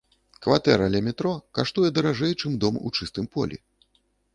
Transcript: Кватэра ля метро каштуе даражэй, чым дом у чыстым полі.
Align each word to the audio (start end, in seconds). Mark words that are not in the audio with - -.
Кватэра 0.45 0.87
ля 0.93 1.01
метро 1.09 1.33
каштуе 1.59 1.89
даражэй, 2.01 2.33
чым 2.41 2.51
дом 2.65 2.85
у 2.89 2.97
чыстым 2.97 3.25
полі. 3.39 3.57